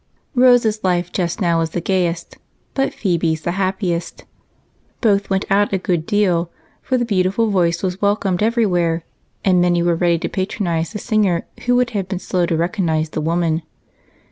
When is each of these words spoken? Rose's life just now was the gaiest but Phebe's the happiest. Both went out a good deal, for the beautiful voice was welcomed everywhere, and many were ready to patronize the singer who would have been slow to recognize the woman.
Rose's 0.33 0.83
life 0.83 1.11
just 1.11 1.39
now 1.41 1.59
was 1.59 1.69
the 1.69 1.79
gaiest 1.79 2.37
but 2.73 2.91
Phebe's 2.91 3.41
the 3.43 3.51
happiest. 3.51 4.25
Both 4.99 5.29
went 5.29 5.45
out 5.51 5.73
a 5.73 5.77
good 5.77 6.07
deal, 6.07 6.49
for 6.81 6.97
the 6.97 7.05
beautiful 7.05 7.51
voice 7.51 7.83
was 7.83 8.01
welcomed 8.01 8.41
everywhere, 8.41 9.03
and 9.45 9.61
many 9.61 9.83
were 9.83 9.93
ready 9.93 10.17
to 10.17 10.27
patronize 10.27 10.91
the 10.91 10.97
singer 10.97 11.45
who 11.67 11.75
would 11.75 11.91
have 11.91 12.07
been 12.07 12.17
slow 12.17 12.47
to 12.47 12.57
recognize 12.57 13.09
the 13.11 13.21
woman. 13.21 13.61